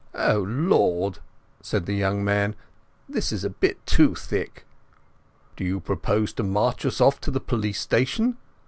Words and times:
"O 0.15 0.39
Lord," 0.39 1.19
said 1.61 1.85
the 1.85 1.93
young 1.93 2.23
man. 2.23 2.55
"This 3.07 3.31
is 3.31 3.43
a 3.43 3.51
bit 3.51 3.85
too 3.85 4.15
thick!" 4.15 4.65
"Do 5.55 5.63
you 5.63 5.79
propose 5.79 6.33
to 6.33 6.43
march 6.43 6.87
us 6.87 6.99
off 6.99 7.21
to 7.21 7.29
the 7.29 7.39
police 7.39 7.79
station?" 7.81 8.37